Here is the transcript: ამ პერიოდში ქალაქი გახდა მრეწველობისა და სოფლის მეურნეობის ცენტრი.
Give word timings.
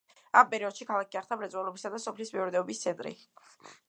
ამ 0.39 0.47
პერიოდში 0.53 0.85
ქალაქი 0.91 1.11
გახდა 1.17 1.37
მრეწველობისა 1.41 1.91
და 1.97 2.01
სოფლის 2.05 2.33
მეურნეობის 2.37 2.81
ცენტრი. 2.87 3.13